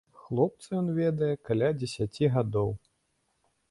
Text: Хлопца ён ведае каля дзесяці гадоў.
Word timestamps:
Хлопца 0.21 0.67
ён 0.79 0.89
ведае 1.01 1.31
каля 1.51 1.69
дзесяці 1.79 2.35
гадоў. 2.39 2.77